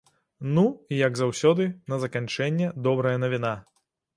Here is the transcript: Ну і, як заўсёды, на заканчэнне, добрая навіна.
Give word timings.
Ну 0.53 0.63
і, 0.69 0.95
як 1.01 1.19
заўсёды, 1.19 1.67
на 1.93 2.01
заканчэнне, 2.07 2.73
добрая 2.89 3.17
навіна. 3.27 3.53